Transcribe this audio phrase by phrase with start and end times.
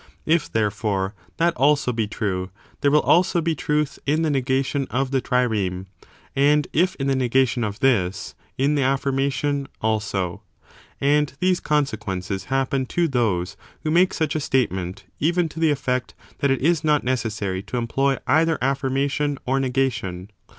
[0.25, 5.11] If, therefore, that also be true, there will also be truth in the negation of
[5.11, 5.85] the trireme;
[6.35, 10.41] and if in the negation of this, in the affirmation also.
[10.99, 16.15] And these consequences happen to those who make such a statement, even to the effect
[16.39, 20.31] that it is not necessary to employ either affirmation or negation.